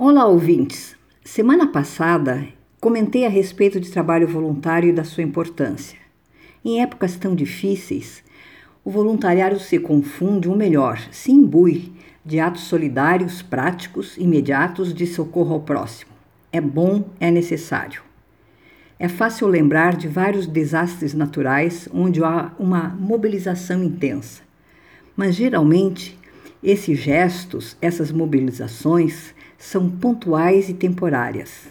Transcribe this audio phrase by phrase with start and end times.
[0.00, 0.94] Olá, ouvintes!
[1.24, 2.46] Semana passada
[2.80, 5.98] comentei a respeito de trabalho voluntário e da sua importância.
[6.64, 8.22] Em épocas tão difíceis,
[8.84, 11.92] o voluntariado se confunde, ou melhor, se imbui
[12.24, 16.12] de atos solidários, práticos, imediatos de socorro ao próximo.
[16.52, 18.00] É bom, é necessário.
[19.00, 24.42] É fácil lembrar de vários desastres naturais onde há uma mobilização intensa.
[25.16, 26.16] Mas geralmente,
[26.62, 31.68] esses gestos, essas mobilizações, são pontuais e temporárias.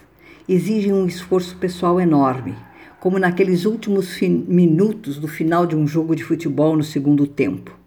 [0.47, 2.55] Exigem um esforço pessoal enorme,
[2.99, 7.77] como naqueles últimos minutos do final de um jogo de futebol no segundo tempo.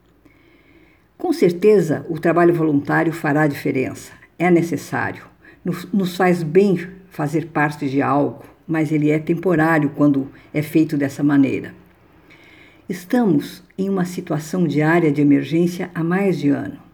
[1.17, 4.13] Com certeza, o trabalho voluntário fará diferença.
[4.39, 5.25] É necessário.
[5.93, 11.23] Nos faz bem fazer parte de algo, mas ele é temporário quando é feito dessa
[11.23, 11.75] maneira.
[12.89, 16.90] Estamos em uma situação diária de emergência há mais de ano.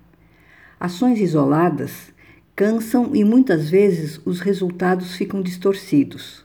[0.78, 2.12] Ações isoladas
[2.54, 6.44] cansam e muitas vezes os resultados ficam distorcidos.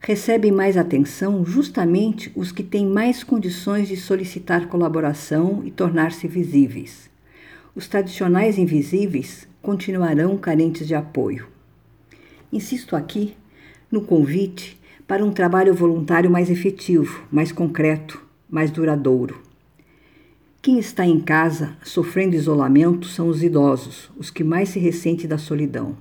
[0.00, 7.10] Recebem mais atenção justamente os que têm mais condições de solicitar colaboração e tornar-se visíveis.
[7.76, 11.46] Os tradicionais invisíveis continuarão carentes de apoio.
[12.50, 13.36] Insisto aqui
[13.90, 19.43] no convite para um trabalho voluntário mais efetivo, mais concreto, mais duradouro.
[20.64, 25.36] Quem está em casa sofrendo isolamento são os idosos, os que mais se ressentem da
[25.36, 25.94] solidão.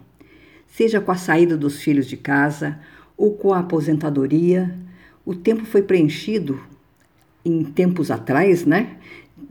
[0.66, 2.80] Seja com a saída dos filhos de casa
[3.18, 4.74] ou com a aposentadoria,
[5.26, 6.62] o tempo foi preenchido
[7.44, 8.96] em tempos atrás, né?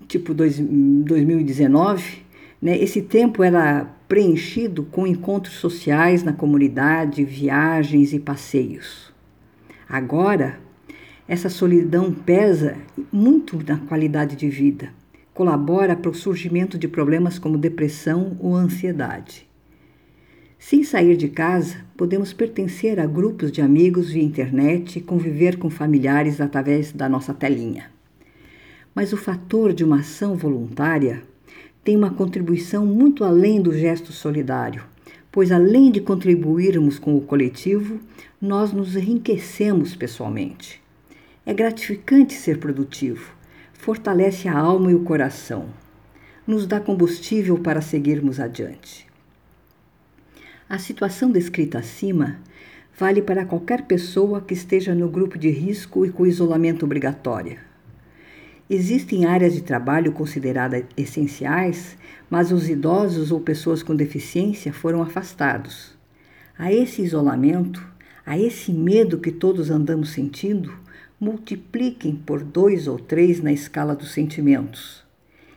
[0.09, 2.25] Tipo dois, 2019,
[2.63, 2.79] né?
[2.79, 9.13] Esse tempo era preenchido com encontros sociais na comunidade, viagens e passeios.
[9.87, 10.59] Agora,
[11.29, 12.79] essa solidão pesa
[13.13, 15.02] muito na qualidade de vida
[15.35, 19.49] colabora para o surgimento de problemas como depressão ou ansiedade.
[20.59, 25.71] Sem sair de casa, podemos pertencer a grupos de amigos via internet e conviver com
[25.71, 27.91] familiares através da nossa telinha.
[28.95, 31.23] Mas o fator de uma ação voluntária
[31.83, 34.85] tem uma contribuição muito além do gesto solidário,
[35.33, 37.99] pois além de contribuirmos com o coletivo,
[38.41, 40.81] nós nos enriquecemos pessoalmente.
[41.45, 43.42] É gratificante ser produtivo
[43.83, 45.67] fortalece a alma e o coração,
[46.47, 49.09] nos dá combustível para seguirmos adiante.
[50.69, 52.39] A situação descrita acima
[52.97, 57.59] vale para qualquer pessoa que esteja no grupo de risco e com isolamento obrigatório.
[58.71, 61.99] Existem áreas de trabalho consideradas essenciais,
[62.31, 65.99] mas os idosos ou pessoas com deficiência foram afastados.
[66.57, 67.85] A esse isolamento,
[68.25, 70.73] a esse medo que todos andamos sentindo,
[71.23, 75.05] multipliquem por dois ou três na escala dos sentimentos,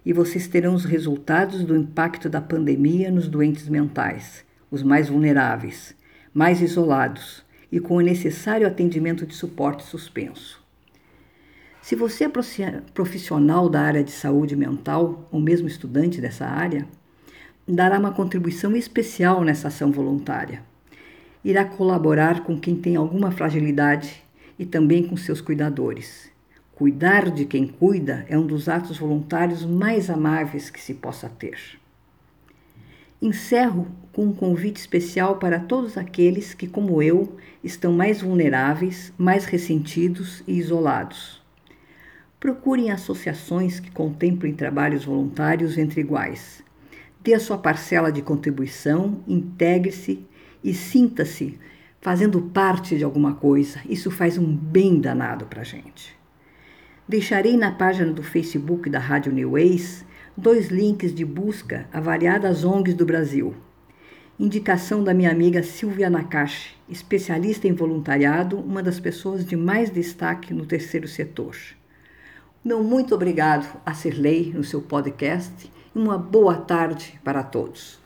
[0.06, 5.96] e vocês terão os resultados do impacto da pandemia nos doentes mentais, os mais vulneráveis,
[6.32, 10.64] mais isolados e com o necessário atendimento de suporte suspenso.
[11.82, 16.88] Se você é profissional da área de saúde mental ou mesmo estudante dessa área,
[17.68, 20.62] dará uma contribuição especial nessa ação voluntária.
[21.44, 24.25] Irá colaborar com quem tem alguma fragilidade
[24.58, 26.32] e também com seus cuidadores.
[26.76, 31.58] Cuidar de quem cuida é um dos atos voluntários mais amáveis que se possa ter.
[33.22, 39.46] Encerro com um convite especial para todos aqueles que, como eu, estão mais vulneráveis, mais
[39.46, 41.42] ressentidos e isolados.
[42.40, 46.64] Procurem associações que contemplem trabalhos voluntários entre iguais.
[47.24, 50.26] Dê a sua parcela de contribuição, integre-se
[50.64, 51.58] e sinta-se
[52.06, 53.80] fazendo parte de alguma coisa.
[53.90, 56.16] Isso faz um bem danado para a gente.
[57.10, 60.06] Deixarei na página do Facebook da Rádio New Ways
[60.38, 63.56] dois links de busca a variadas ONGs do Brasil.
[64.40, 70.54] Indicação da minha amiga Silvia Nakashi, especialista em voluntariado, uma das pessoas de mais destaque
[70.54, 71.58] no terceiro setor.
[72.64, 78.05] Meu muito obrigado a Sirlei no seu podcast e uma boa tarde para todos.